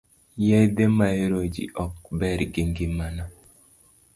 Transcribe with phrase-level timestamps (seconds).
[0.45, 3.23] Yedhe maeroji ok ber gi ngimana.